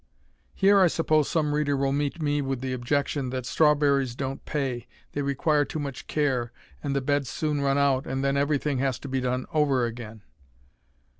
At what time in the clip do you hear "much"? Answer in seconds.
5.77-6.07